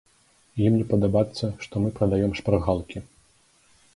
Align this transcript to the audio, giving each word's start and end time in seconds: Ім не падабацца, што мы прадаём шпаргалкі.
Ім 0.67 0.77
не 0.79 0.85
падабацца, 0.93 1.45
што 1.65 1.83
мы 1.85 1.93
прадаём 1.99 2.31
шпаргалкі. 2.41 2.99